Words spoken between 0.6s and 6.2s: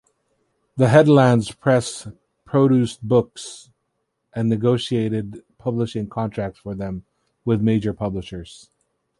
The Headlands Press produced books and negotiated publishing